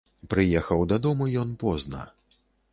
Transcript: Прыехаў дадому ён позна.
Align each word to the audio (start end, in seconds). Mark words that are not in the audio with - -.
Прыехаў 0.31 0.81
дадому 0.93 1.29
ён 1.45 1.53
позна. 1.67 2.01